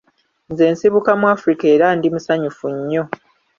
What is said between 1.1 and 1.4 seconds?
mu